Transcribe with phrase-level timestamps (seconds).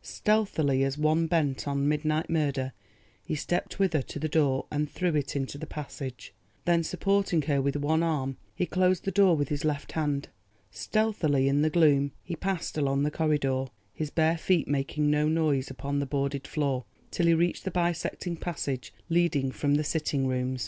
[0.00, 2.72] Stealthily as one bent on midnight murder,
[3.26, 6.32] he stepped with her to the door and through it into the passage.
[6.66, 10.28] Then supporting her with one arm, he closed the door with his left hand.
[10.70, 15.68] Stealthily in the gloom he passed along the corridor, his bare feet making no noise
[15.68, 20.66] upon the boarded floor, till he reached the bisecting passage leading from the sitting rooms.